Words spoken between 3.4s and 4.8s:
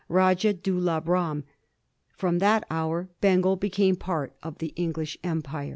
became part of the